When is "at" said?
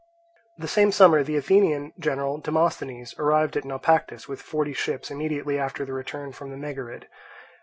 3.55-3.65